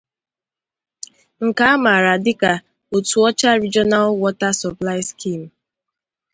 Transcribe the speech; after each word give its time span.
nke 1.45 1.63
a 1.73 1.75
maara 1.83 2.13
dịka 2.25 2.51
'Otuocha 2.91 3.49
Regional 3.63 4.07
Water 4.21 4.53
Supply 4.61 4.99
Scheme'. 5.11 5.49